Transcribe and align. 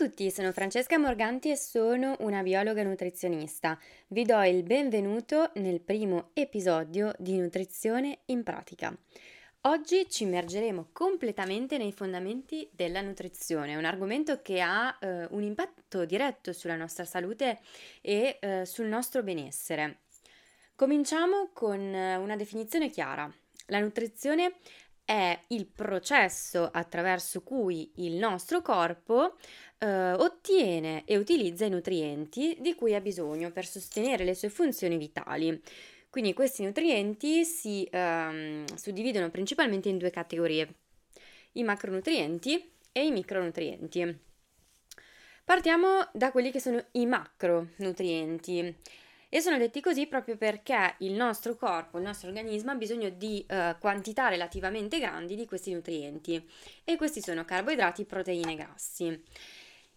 A 0.00 0.06
tutti, 0.06 0.30
sono 0.30 0.50
Francesca 0.50 0.96
Morganti 0.96 1.50
e 1.50 1.56
sono 1.56 2.16
una 2.20 2.42
biologa 2.42 2.82
nutrizionista. 2.82 3.78
Vi 4.06 4.24
do 4.24 4.40
il 4.44 4.62
benvenuto 4.62 5.50
nel 5.56 5.82
primo 5.82 6.30
episodio 6.32 7.12
di 7.18 7.36
Nutrizione 7.36 8.20
in 8.26 8.42
pratica. 8.42 8.96
Oggi 9.64 10.08
ci 10.08 10.22
immergeremo 10.22 10.88
completamente 10.92 11.76
nei 11.76 11.92
fondamenti 11.92 12.66
della 12.72 13.02
nutrizione, 13.02 13.76
un 13.76 13.84
argomento 13.84 14.40
che 14.40 14.62
ha 14.62 14.96
eh, 14.98 15.26
un 15.32 15.42
impatto 15.42 16.06
diretto 16.06 16.54
sulla 16.54 16.76
nostra 16.76 17.04
salute 17.04 17.58
e 18.00 18.38
eh, 18.40 18.64
sul 18.64 18.86
nostro 18.86 19.22
benessere. 19.22 19.98
Cominciamo 20.76 21.50
con 21.52 21.78
eh, 21.78 22.16
una 22.16 22.36
definizione 22.36 22.88
chiara. 22.88 23.30
La 23.66 23.80
nutrizione 23.80 24.54
è 25.10 25.36
il 25.48 25.66
processo 25.66 26.70
attraverso 26.72 27.42
cui 27.42 27.90
il 27.96 28.12
nostro 28.12 28.62
corpo 28.62 29.34
eh, 29.78 30.12
ottiene 30.12 31.02
e 31.04 31.16
utilizza 31.16 31.64
i 31.64 31.70
nutrienti 31.70 32.56
di 32.60 32.76
cui 32.76 32.94
ha 32.94 33.00
bisogno 33.00 33.50
per 33.50 33.66
sostenere 33.66 34.22
le 34.22 34.36
sue 34.36 34.50
funzioni 34.50 34.96
vitali. 34.98 35.60
Quindi 36.08 36.32
questi 36.32 36.62
nutrienti 36.62 37.44
si 37.44 37.88
ehm, 37.90 38.64
suddividono 38.76 39.30
principalmente 39.30 39.88
in 39.88 39.98
due 39.98 40.10
categorie, 40.10 40.74
i 41.54 41.64
macronutrienti 41.64 42.70
e 42.92 43.04
i 43.04 43.10
micronutrienti. 43.10 44.16
Partiamo 45.44 46.08
da 46.12 46.30
quelli 46.30 46.52
che 46.52 46.60
sono 46.60 46.84
i 46.92 47.06
macronutrienti 47.06 48.76
e 49.32 49.40
sono 49.40 49.58
detti 49.58 49.80
così 49.80 50.08
proprio 50.08 50.36
perché 50.36 50.96
il 50.98 51.12
nostro 51.12 51.54
corpo, 51.54 51.98
il 51.98 52.04
nostro 52.04 52.28
organismo 52.28 52.72
ha 52.72 52.74
bisogno 52.74 53.10
di 53.10 53.44
eh, 53.48 53.76
quantità 53.78 54.28
relativamente 54.28 54.98
grandi 54.98 55.36
di 55.36 55.46
questi 55.46 55.72
nutrienti 55.72 56.44
e 56.82 56.96
questi 56.96 57.22
sono 57.22 57.44
carboidrati, 57.44 58.04
proteine 58.04 58.52
e 58.52 58.56
grassi. 58.56 59.22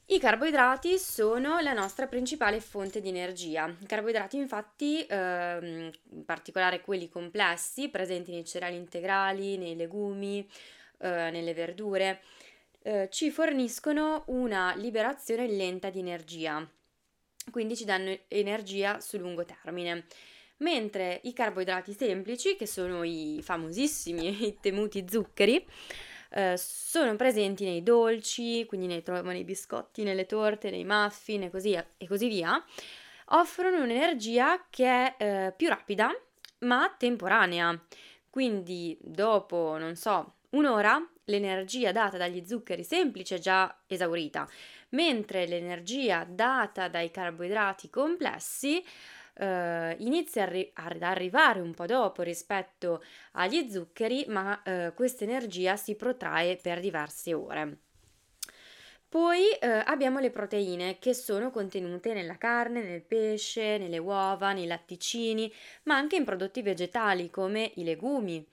I 0.06 0.20
carboidrati 0.20 1.00
sono 1.00 1.59
la 1.62 1.73
nostra 1.73 2.06
principale 2.06 2.59
fonte 2.59 3.02
di 3.02 3.09
energia. 3.09 3.73
I 3.80 3.86
carboidrati 3.88 4.38
infatti, 4.38 5.03
ehm, 5.09 5.92
in 6.12 6.25
particolare 6.25 6.81
quelli 6.81 7.09
complessi, 7.09 7.90
presenti 7.90 8.31
nei 8.31 8.45
cereali 8.45 8.75
integrali, 8.75 9.58
nei 9.58 9.75
legumi, 9.75 10.47
eh, 11.00 11.30
nelle 11.31 11.53
verdure, 11.56 12.22
eh, 12.84 13.08
ci 13.09 13.31
forniscono 13.31 14.25
una 14.28 14.75
liberazione 14.75 15.47
lenta 15.47 15.90
di 15.90 16.00
energia 16.00 16.70
quindi 17.52 17.76
ci 17.76 17.86
danno 17.86 18.18
energia 18.28 19.00
su 19.00 19.18
lungo 19.18 19.46
termine. 19.46 20.06
Mentre 20.58 21.20
i 21.24 21.34
carboidrati 21.34 21.94
semplici, 21.94 22.56
che 22.56 22.68
sono 22.68 23.04
i 23.04 23.40
famosissimi 23.42 24.40
e 24.46 24.58
temuti 24.62 25.06
zuccheri, 25.10 25.66
eh, 26.32 26.56
sono 26.58 27.16
presenti 27.16 27.64
nei 27.64 27.84
dolci, 27.84 28.66
quindi 28.66 28.88
ne 28.88 29.02
troviamo 29.02 29.32
nei 29.32 29.44
biscotti, 29.44 30.04
nelle 30.04 30.26
torte, 30.26 30.70
nei 30.70 30.86
muffin 30.86 31.44
e 31.44 31.50
così, 31.50 31.74
e 31.74 32.08
così 32.08 32.28
via, 32.28 32.64
offrono 33.28 33.82
un'energia 33.84 34.66
che 34.70 34.86
è 34.86 35.16
eh, 35.18 35.54
più 35.56 35.68
rapida 35.70 36.12
ma 36.60 36.94
temporanea. 36.98 37.80
Quindi 38.30 38.98
dopo, 39.02 39.78
non 39.78 39.96
so, 39.96 40.36
un'ora 40.52 41.00
l'energia 41.26 41.92
data 41.92 42.18
dagli 42.18 42.46
zuccheri 42.46 42.84
semplici 42.84 43.34
è 43.34 43.40
già 43.40 43.76
esaurita, 43.88 44.48
mentre 44.90 45.46
l'energia 45.46 46.26
data 46.28 46.88
dai 46.88 47.12
carboidrati 47.12 47.90
complessi 47.90 48.84
eh, 49.36 49.96
inizia 50.00 50.44
arri- 50.44 50.72
ad 50.74 51.02
arrivare 51.02 51.60
un 51.60 51.74
po' 51.74 51.86
dopo 51.86 52.22
rispetto 52.22 53.04
agli 53.34 53.70
zuccheri, 53.70 54.26
ma 54.28 54.62
eh, 54.64 54.92
questa 54.96 55.24
energia 55.24 55.76
si 55.76 55.96
protrae 55.96 56.58
per 56.58 56.80
diverse 56.80 57.34
ore. 57.34 57.78
Poi 59.14 59.52
eh, 59.52 59.68
abbiamo 59.68 60.18
le 60.18 60.31
proteine 60.31 60.97
che 60.97 61.14
sono 61.14 61.52
contenute 61.52 62.14
nella 62.14 62.38
carne, 62.40 62.81
nel 62.81 63.03
pesce, 63.03 63.78
nelle 63.78 64.00
uova, 64.00 64.53
nei 64.53 64.66
latticini, 64.66 65.53
ma 65.84 65.96
anche 65.96 66.16
in 66.16 66.24
prodotti 66.24 66.64
vegetali 66.64 67.30
come 67.30 67.74
i 67.76 67.84
legumi, 67.84 68.44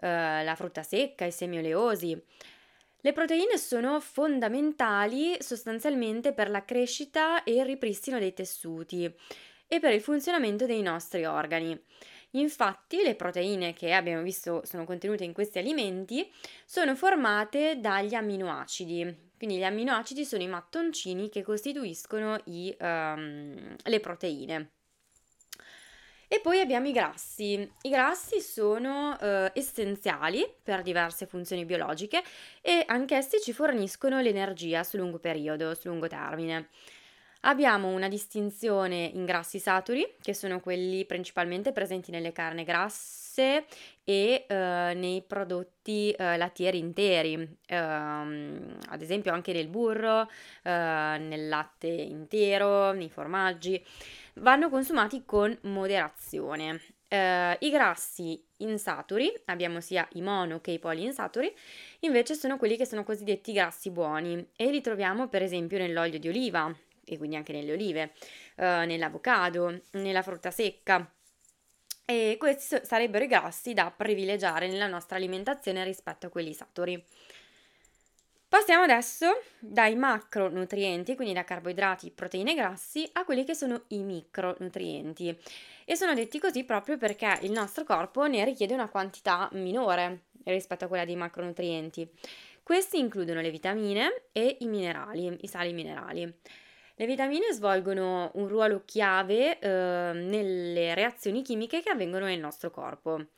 eh, 0.00 0.42
la 0.44 0.54
frutta 0.56 0.82
secca, 0.82 1.24
i 1.24 1.32
semi 1.32 1.58
oleosi. 1.58 2.20
Le 3.02 3.12
proteine 3.12 3.56
sono 3.56 3.98
fondamentali 4.00 5.36
sostanzialmente 5.40 6.32
per 6.32 6.50
la 6.50 6.64
crescita 6.64 7.44
e 7.44 7.54
il 7.54 7.64
ripristino 7.64 8.18
dei 8.18 8.34
tessuti 8.34 9.10
e 9.66 9.80
per 9.80 9.94
il 9.94 10.00
funzionamento 10.00 10.66
dei 10.66 10.82
nostri 10.82 11.24
organi. 11.24 11.78
Infatti 12.32 13.02
le 13.02 13.14
proteine 13.14 13.72
che 13.72 13.92
abbiamo 13.92 14.22
visto 14.22 14.62
sono 14.64 14.84
contenute 14.84 15.24
in 15.24 15.32
questi 15.32 15.58
alimenti 15.58 16.30
sono 16.64 16.94
formate 16.94 17.80
dagli 17.80 18.14
amminoacidi. 18.14 19.28
Quindi 19.36 19.56
gli 19.56 19.64
amminoacidi 19.64 20.24
sono 20.24 20.42
i 20.42 20.48
mattoncini 20.48 21.28
che 21.28 21.42
costituiscono 21.42 22.38
i, 22.44 22.76
um, 22.78 23.74
le 23.82 24.00
proteine. 24.00 24.70
E 26.32 26.38
poi 26.40 26.60
abbiamo 26.60 26.86
i 26.86 26.92
grassi. 26.92 27.68
I 27.82 27.88
grassi 27.88 28.40
sono 28.40 29.18
eh, 29.18 29.50
essenziali 29.52 30.46
per 30.62 30.82
diverse 30.82 31.26
funzioni 31.26 31.64
biologiche 31.64 32.22
e 32.60 32.84
anch'essi 32.86 33.40
ci 33.40 33.52
forniscono 33.52 34.20
l'energia 34.20 34.84
su 34.84 34.96
lungo 34.96 35.18
periodo, 35.18 35.74
su 35.74 35.88
lungo 35.88 36.06
termine. 36.06 36.68
Abbiamo 37.44 37.88
una 37.88 38.08
distinzione 38.08 39.10
in 39.14 39.24
grassi 39.24 39.58
saturi, 39.58 40.06
che 40.20 40.34
sono 40.34 40.60
quelli 40.60 41.06
principalmente 41.06 41.72
presenti 41.72 42.10
nelle 42.10 42.32
carni 42.32 42.64
grasse 42.64 43.64
e 44.04 44.44
eh, 44.46 44.92
nei 44.94 45.22
prodotti 45.26 46.10
eh, 46.10 46.36
lattieri 46.36 46.76
interi, 46.76 47.56
ehm, 47.66 48.78
ad 48.88 49.00
esempio 49.00 49.32
anche 49.32 49.54
nel 49.54 49.68
burro, 49.68 50.28
eh, 50.62 50.70
nel 50.70 51.48
latte 51.48 51.86
intero, 51.86 52.92
nei 52.92 53.08
formaggi 53.08 53.82
vanno 54.34 54.68
consumati 54.68 55.24
con 55.24 55.56
moderazione. 55.62 56.80
Uh, 57.10 57.56
I 57.58 57.70
grassi 57.70 58.40
insaturi, 58.58 59.32
abbiamo 59.46 59.80
sia 59.80 60.06
i 60.12 60.22
mono 60.22 60.60
che 60.60 60.70
i 60.70 60.78
poliinsaturi, 60.78 61.52
invece 62.00 62.34
sono 62.34 62.56
quelli 62.56 62.76
che 62.76 62.86
sono 62.86 63.02
cosiddetti 63.02 63.52
grassi 63.52 63.90
buoni 63.90 64.46
e 64.54 64.70
li 64.70 64.80
troviamo 64.80 65.26
per 65.26 65.42
esempio 65.42 65.76
nell'olio 65.76 66.20
di 66.20 66.28
oliva 66.28 66.72
e 67.04 67.18
quindi 67.18 67.36
anche 67.36 67.52
nelle 67.52 67.72
olive, 67.72 68.12
uh, 68.56 68.84
nell'avocado, 68.84 69.82
nella 69.92 70.22
frutta 70.22 70.50
secca. 70.50 71.10
E 72.04 72.36
questi 72.38 72.80
sarebbero 72.82 73.24
i 73.24 73.28
grassi 73.28 73.72
da 73.72 73.92
privilegiare 73.96 74.66
nella 74.66 74.88
nostra 74.88 75.16
alimentazione 75.16 75.84
rispetto 75.84 76.26
a 76.26 76.30
quelli 76.30 76.52
saturi. 76.52 77.04
Passiamo 78.50 78.82
adesso 78.82 79.42
dai 79.60 79.94
macronutrienti, 79.94 81.14
quindi 81.14 81.32
da 81.32 81.44
carboidrati, 81.44 82.10
proteine 82.10 82.50
e 82.50 82.54
grassi, 82.56 83.08
a 83.12 83.24
quelli 83.24 83.44
che 83.44 83.54
sono 83.54 83.84
i 83.88 84.02
micronutrienti. 84.02 85.38
E 85.84 85.94
sono 85.94 86.14
detti 86.14 86.40
così 86.40 86.64
proprio 86.64 86.98
perché 86.98 87.38
il 87.42 87.52
nostro 87.52 87.84
corpo 87.84 88.26
ne 88.26 88.44
richiede 88.44 88.74
una 88.74 88.88
quantità 88.88 89.48
minore 89.52 90.22
rispetto 90.46 90.86
a 90.86 90.88
quella 90.88 91.04
dei 91.04 91.14
macronutrienti. 91.14 92.10
Questi 92.60 92.98
includono 92.98 93.40
le 93.40 93.52
vitamine 93.52 94.24
e 94.32 94.56
i 94.58 94.66
minerali, 94.66 95.38
i 95.42 95.46
sali 95.46 95.72
minerali. 95.72 96.34
Le 97.00 97.06
vitamine 97.06 97.50
svolgono 97.54 98.30
un 98.34 98.46
ruolo 98.46 98.82
chiave 98.84 99.58
eh, 99.58 100.12
nelle 100.12 100.92
reazioni 100.92 101.40
chimiche 101.40 101.80
che 101.80 101.88
avvengono 101.88 102.26
nel 102.26 102.38
nostro 102.38 102.70
corpo. 102.70 103.28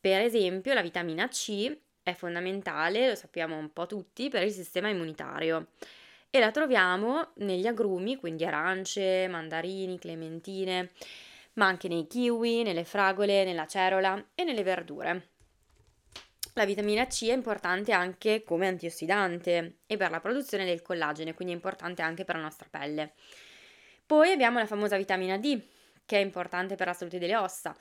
Per 0.00 0.22
esempio, 0.22 0.72
la 0.72 0.80
vitamina 0.80 1.28
C 1.28 1.76
è 2.02 2.14
fondamentale, 2.14 3.08
lo 3.08 3.14
sappiamo 3.14 3.58
un 3.58 3.70
po' 3.70 3.84
tutti, 3.84 4.30
per 4.30 4.44
il 4.44 4.50
sistema 4.50 4.88
immunitario 4.88 5.72
e 6.30 6.40
la 6.40 6.50
troviamo 6.50 7.32
negli 7.34 7.66
agrumi, 7.66 8.16
quindi 8.16 8.46
arance, 8.46 9.28
mandarini, 9.28 9.98
clementine, 9.98 10.92
ma 11.56 11.66
anche 11.66 11.88
nei 11.88 12.06
kiwi, 12.06 12.62
nelle 12.62 12.84
fragole, 12.84 13.44
nella 13.44 13.66
cerola 13.66 14.28
e 14.34 14.42
nelle 14.42 14.62
verdure. 14.62 15.31
La 16.54 16.64
vitamina 16.64 17.06
C 17.06 17.26
è 17.28 17.32
importante 17.32 17.92
anche 17.92 18.42
come 18.42 18.66
antiossidante 18.66 19.78
e 19.86 19.96
per 19.96 20.10
la 20.10 20.20
produzione 20.20 20.64
del 20.64 20.82
collagene, 20.82 21.34
quindi 21.34 21.54
è 21.54 21.56
importante 21.56 22.02
anche 22.02 22.24
per 22.24 22.36
la 22.36 22.42
nostra 22.42 22.68
pelle. 22.70 23.14
Poi 24.04 24.30
abbiamo 24.30 24.58
la 24.58 24.66
famosa 24.66 24.96
vitamina 24.96 25.38
D, 25.38 25.60
che 26.04 26.18
è 26.18 26.20
importante 26.20 26.74
per 26.74 26.88
la 26.88 26.92
salute 26.92 27.18
delle 27.18 27.36
ossa 27.36 27.74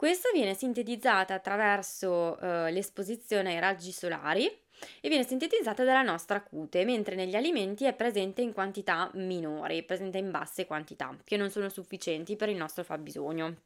questa 0.00 0.30
viene 0.32 0.54
sintetizzata 0.54 1.34
attraverso 1.34 2.38
eh, 2.38 2.72
l'esposizione 2.72 3.50
ai 3.52 3.60
raggi 3.60 3.92
solari 3.92 4.46
e 4.46 5.08
viene 5.10 5.26
sintetizzata 5.26 5.84
dalla 5.84 6.00
nostra 6.00 6.40
cute, 6.40 6.86
mentre 6.86 7.14
negli 7.14 7.34
alimenti 7.34 7.84
è 7.84 7.92
presente 7.92 8.40
in 8.40 8.54
quantità 8.54 9.10
minori, 9.12 9.82
presente 9.82 10.16
in 10.16 10.30
basse 10.30 10.64
quantità, 10.64 11.14
che 11.22 11.36
non 11.36 11.50
sono 11.50 11.68
sufficienti 11.68 12.34
per 12.34 12.48
il 12.48 12.56
nostro 12.56 12.82
fabbisogno. 12.82 13.56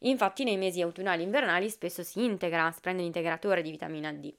Infatti 0.00 0.44
nei 0.44 0.56
mesi 0.56 0.80
autunnali 0.80 1.22
e 1.22 1.24
invernali 1.24 1.70
spesso 1.70 2.02
si 2.02 2.24
integra, 2.24 2.70
si 2.72 2.80
prende 2.80 3.02
l'integratore 3.02 3.62
di 3.62 3.70
vitamina 3.70 4.12
D. 4.12 4.34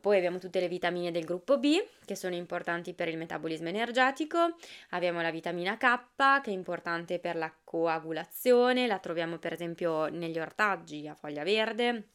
Poi 0.00 0.18
abbiamo 0.18 0.38
tutte 0.38 0.60
le 0.60 0.68
vitamine 0.68 1.10
del 1.10 1.24
gruppo 1.24 1.58
B 1.58 1.82
che 2.04 2.14
sono 2.14 2.34
importanti 2.34 2.92
per 2.92 3.08
il 3.08 3.16
metabolismo 3.16 3.68
energetico, 3.68 4.56
abbiamo 4.90 5.22
la 5.22 5.30
vitamina 5.30 5.76
K 5.78 6.42
che 6.42 6.50
è 6.50 6.52
importante 6.52 7.18
per 7.18 7.34
la 7.36 7.52
coagulazione, 7.64 8.86
la 8.86 8.98
troviamo 8.98 9.38
per 9.38 9.54
esempio 9.54 10.06
negli 10.08 10.38
ortaggi 10.38 11.08
a 11.08 11.14
foglia 11.14 11.42
verde, 11.42 12.10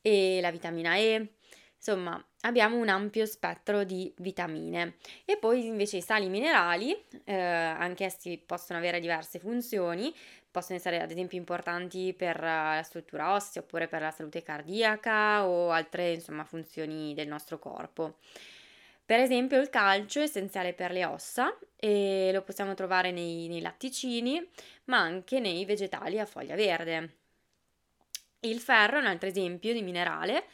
e 0.00 0.38
la 0.40 0.50
vitamina 0.50 0.96
E. 0.96 1.34
Insomma, 1.76 2.24
abbiamo 2.40 2.76
un 2.76 2.88
ampio 2.88 3.26
spettro 3.26 3.84
di 3.84 4.12
vitamine. 4.18 4.96
E 5.24 5.36
poi 5.36 5.66
invece 5.66 5.98
i 5.98 6.02
sali 6.02 6.28
minerali, 6.28 6.96
eh, 7.24 7.34
anch'essi 7.34 8.42
possono 8.44 8.78
avere 8.78 8.98
diverse 8.98 9.38
funzioni, 9.38 10.12
possono 10.56 10.78
essere 10.78 11.02
ad 11.02 11.10
esempio 11.10 11.36
importanti 11.36 12.14
per 12.16 12.40
la 12.40 12.80
struttura 12.82 13.34
ossea 13.34 13.60
oppure 13.60 13.88
per 13.88 14.00
la 14.00 14.10
salute 14.10 14.42
cardiaca 14.42 15.46
o 15.46 15.70
altre 15.70 16.12
insomma 16.12 16.44
funzioni 16.44 17.12
del 17.12 17.28
nostro 17.28 17.58
corpo. 17.58 18.16
Per 19.04 19.20
esempio 19.20 19.60
il 19.60 19.68
calcio 19.68 20.20
è 20.20 20.22
essenziale 20.22 20.72
per 20.72 20.92
le 20.92 21.04
ossa 21.04 21.54
e 21.76 22.30
lo 22.32 22.40
possiamo 22.40 22.72
trovare 22.72 23.10
nei, 23.10 23.48
nei 23.48 23.60
latticini, 23.60 24.48
ma 24.84 24.98
anche 24.98 25.40
nei 25.40 25.66
vegetali 25.66 26.18
a 26.18 26.24
foglia 26.24 26.54
verde. 26.54 27.16
Il 28.40 28.58
ferro 28.58 28.96
è 28.96 29.00
un 29.00 29.06
altro 29.06 29.28
esempio 29.28 29.74
di 29.74 29.82
minerale, 29.82 30.44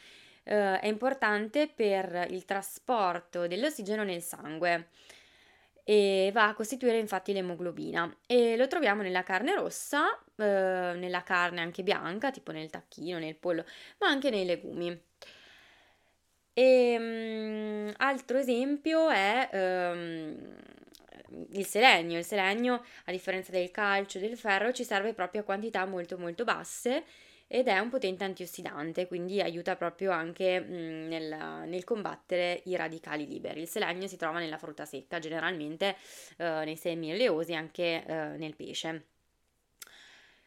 eh, 0.42 0.80
è 0.80 0.86
importante 0.88 1.68
per 1.68 2.26
il 2.28 2.44
trasporto 2.44 3.46
dell'ossigeno 3.46 4.02
nel 4.02 4.20
sangue 4.20 4.88
e 5.84 6.30
va 6.32 6.48
a 6.48 6.54
costituire 6.54 6.98
infatti 6.98 7.32
l'emoglobina 7.32 8.14
e 8.26 8.56
lo 8.56 8.66
troviamo 8.68 9.02
nella 9.02 9.22
carne 9.22 9.54
rossa, 9.54 10.16
eh, 10.36 10.94
nella 10.96 11.22
carne 11.22 11.60
anche 11.60 11.82
bianca, 11.82 12.30
tipo 12.30 12.52
nel 12.52 12.70
tacchino, 12.70 13.18
nel 13.18 13.36
pollo, 13.36 13.64
ma 13.98 14.08
anche 14.08 14.30
nei 14.30 14.44
legumi. 14.44 14.98
E, 16.54 16.96
um, 16.98 17.92
altro 17.96 18.38
esempio 18.38 19.08
è 19.08 19.48
um, 19.52 20.56
il 21.52 21.66
selenio. 21.66 22.18
Il 22.18 22.24
selenio, 22.24 22.84
a 23.06 23.10
differenza 23.10 23.50
del 23.52 23.70
calcio 23.70 24.18
e 24.18 24.20
del 24.20 24.36
ferro, 24.36 24.72
ci 24.72 24.84
serve 24.84 25.14
proprio 25.14 25.40
a 25.42 25.44
quantità 25.44 25.84
molto 25.86 26.18
molto 26.18 26.44
basse 26.44 27.04
ed 27.54 27.68
è 27.68 27.78
un 27.78 27.90
potente 27.90 28.24
antiossidante, 28.24 29.06
quindi 29.06 29.42
aiuta 29.42 29.76
proprio 29.76 30.10
anche 30.10 30.58
mh, 30.58 31.06
nel, 31.06 31.68
nel, 31.68 31.84
combattere 31.84 32.62
i 32.64 32.76
radicali 32.76 33.26
liberi. 33.26 33.60
Il 33.60 33.68
selenio 33.68 34.08
si 34.08 34.16
trova 34.16 34.38
nella 34.38 34.56
frutta 34.56 34.86
secca, 34.86 35.18
generalmente 35.18 35.96
eh, 36.38 36.62
nei 36.64 36.76
semi 36.76 37.12
oleosi 37.12 37.52
e 37.52 37.56
anche 37.56 38.06
eh, 38.06 38.14
nel 38.38 38.56
pesce. 38.56 39.04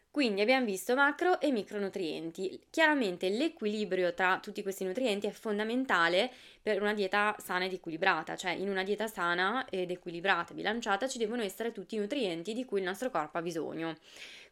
Quindi 0.09 0.41
abbiamo 0.41 0.65
visto 0.65 0.95
macro 0.95 1.39
e 1.41 1.51
micronutrienti. 1.51 2.59
Chiaramente 2.71 3.29
l'equilibrio 3.29 4.13
tra 4.13 4.39
tutti 4.41 4.63
questi 4.63 4.85
nutrienti 4.85 5.27
è 5.27 5.31
fondamentale 5.31 6.31
per 6.61 6.81
una 6.81 6.93
dieta 6.93 7.35
sana 7.37 7.65
ed 7.65 7.73
equilibrata, 7.73 8.37
cioè 8.37 8.51
in 8.51 8.69
una 8.69 8.83
dieta 8.83 9.07
sana 9.07 9.67
ed 9.69 9.91
equilibrata, 9.91 10.53
bilanciata, 10.53 11.07
ci 11.07 11.17
devono 11.17 11.43
essere 11.43 11.73
tutti 11.73 11.95
i 11.95 11.99
nutrienti 11.99 12.53
di 12.53 12.63
cui 12.63 12.79
il 12.79 12.85
nostro 12.85 13.11
corpo 13.11 13.37
ha 13.37 13.41
bisogno. 13.41 13.97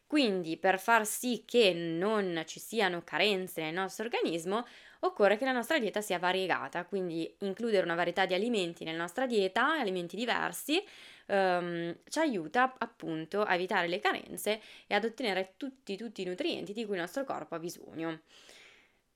Quindi 0.06 0.56
per 0.56 0.78
far 0.78 1.06
sì 1.06 1.44
che 1.46 1.72
non 1.72 2.42
ci 2.46 2.60
siano 2.60 3.02
carenze 3.02 3.62
nel 3.62 3.74
nostro 3.74 4.04
organismo, 4.04 4.64
occorre 5.00 5.36
che 5.36 5.44
la 5.44 5.52
nostra 5.52 5.78
dieta 5.78 6.00
sia 6.00 6.18
variegata, 6.18 6.84
quindi 6.84 7.32
includere 7.40 7.84
una 7.84 7.94
varietà 7.94 8.26
di 8.26 8.34
alimenti 8.34 8.84
nella 8.84 8.98
nostra 8.98 9.26
dieta, 9.26 9.78
alimenti 9.78 10.16
diversi, 10.16 10.82
um, 11.26 11.96
ci 12.08 12.18
aiuta 12.18 12.74
appunto 12.78 13.42
a 13.42 13.54
evitare 13.54 13.88
le 13.88 13.98
carenze 13.98 14.60
e 14.86 14.94
ad 14.94 15.04
ottenere 15.04 15.54
tutti, 15.56 15.96
tutti 15.96 16.22
i 16.22 16.26
nutrienti 16.26 16.72
di 16.72 16.84
cui 16.84 16.94
il 16.94 17.00
nostro 17.00 17.24
corpo 17.24 17.54
ha 17.54 17.58
bisogno. 17.58 18.20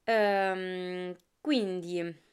Um, 0.04 1.14
quindi 1.40 2.26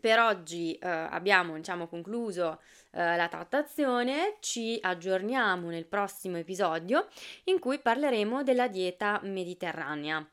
per 0.00 0.18
oggi 0.18 0.74
eh, 0.74 0.88
abbiamo 0.88 1.54
diciamo, 1.56 1.86
concluso 1.86 2.60
eh, 2.92 3.16
la 3.16 3.28
trattazione, 3.28 4.36
ci 4.40 4.78
aggiorniamo 4.80 5.68
nel 5.68 5.86
prossimo 5.86 6.38
episodio 6.38 7.06
in 7.44 7.58
cui 7.58 7.78
parleremo 7.78 8.42
della 8.42 8.66
dieta 8.68 9.20
mediterranea, 9.22 10.26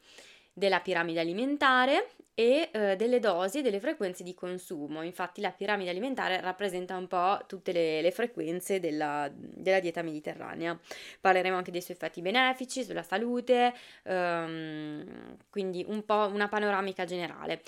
della 0.53 0.79
piramide 0.79 1.19
alimentare 1.19 2.11
e 2.39 2.69
eh, 2.71 2.95
delle 2.95 3.19
dosi 3.19 3.57
e 3.57 3.61
delle 3.63 3.79
frequenze 3.79 4.23
di 4.23 4.35
consumo. 4.35 5.01
Infatti 5.01 5.41
la 5.41 5.49
piramide 5.49 5.89
alimentare 5.89 6.39
rappresenta 6.39 6.95
un 6.95 7.07
po' 7.07 7.39
tutte 7.47 7.71
le, 7.71 7.99
le 7.99 8.11
frequenze 8.11 8.79
della, 8.79 9.27
della, 9.33 9.79
dieta 9.79 10.03
mediterranea. 10.03 10.79
Parleremo 11.19 11.57
anche 11.57 11.71
dei 11.71 11.81
suoi 11.81 11.95
effetti 11.95 12.21
benefici 12.21 12.83
sulla 12.83 13.01
salute, 13.01 13.73
ehm, 14.03 15.37
quindi 15.49 15.83
un 15.87 16.05
po' 16.05 16.29
una 16.31 16.47
panoramica 16.47 17.05
generale. 17.05 17.63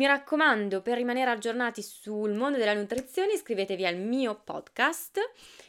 Mi 0.00 0.06
raccomando, 0.06 0.80
per 0.80 0.96
rimanere 0.96 1.30
aggiornati 1.30 1.82
sul 1.82 2.32
mondo 2.32 2.56
della 2.56 2.72
nutrizione, 2.72 3.34
iscrivetevi 3.34 3.84
al 3.84 3.98
mio 3.98 4.34
podcast 4.42 5.18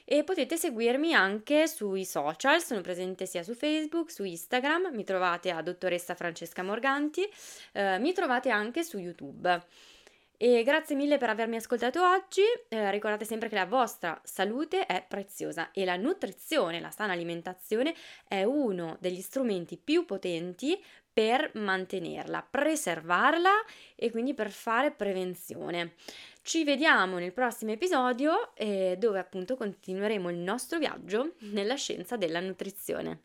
e 0.06 0.24
potete 0.24 0.56
seguirmi 0.56 1.14
anche 1.14 1.68
sui 1.68 2.06
social, 2.06 2.62
sono 2.62 2.80
presente 2.80 3.26
sia 3.26 3.44
su 3.44 3.54
Facebook, 3.54 4.10
su 4.10 4.24
Instagram, 4.24 4.92
mi 4.94 5.04
trovate 5.04 5.52
a 5.52 5.62
dottoressa 5.62 6.16
Francesca 6.16 6.64
Morganti, 6.64 7.30
eh, 7.74 8.00
mi 8.00 8.14
trovate 8.14 8.50
anche 8.50 8.86
su 8.86 9.00
YouTube. 9.00 9.66
E 10.44 10.64
grazie 10.64 10.96
mille 10.96 11.20
per 11.20 11.30
avermi 11.30 11.58
ascoltato 11.58 12.02
oggi. 12.02 12.42
Eh, 12.68 12.90
ricordate 12.90 13.26
sempre 13.26 13.48
che 13.48 13.54
la 13.54 13.68
vostra 13.68 14.20
salute 14.24 14.88
è 14.88 15.06
preziosa 15.08 15.70
e 15.72 15.86
la 15.86 15.98
nutrizione, 15.98 16.80
la 16.80 16.90
sana 16.90 17.14
alimentazione 17.14 17.94
è 18.28 18.42
uno 18.42 18.98
degli 19.00 19.22
strumenti 19.22 19.78
più 19.78 20.04
potenti 20.04 20.84
per 21.14 21.52
mantenerla, 21.56 22.48
preservarla 22.50 23.52
e 23.96 24.12
quindi 24.12 24.34
per 24.34 24.52
fare 24.52 24.92
prevenzione. 24.92 25.94
Ci 26.42 26.64
vediamo 26.64 27.18
nel 27.18 27.34
prossimo 27.34 27.72
episodio 27.72 28.56
eh, 28.56 28.96
dove 28.98 29.20
appunto 29.20 29.56
continueremo 29.56 30.30
il 30.30 30.38
nostro 30.38 30.80
viaggio 30.80 31.34
nella 31.40 31.76
scienza 31.76 32.18
della 32.18 32.40
nutrizione. 32.40 33.24